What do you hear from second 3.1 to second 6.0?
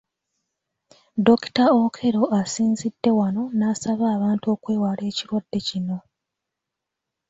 wano n’asaba abantu okwewala ekirwadde kino.